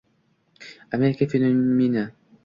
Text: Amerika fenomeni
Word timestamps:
Amerika 0.95 1.29
fenomeni 1.33 2.01